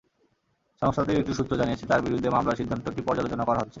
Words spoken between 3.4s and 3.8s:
করা হচ্ছে।